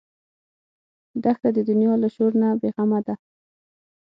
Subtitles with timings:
[1.23, 3.15] دښته د دنیا له شور نه بېغمه ده.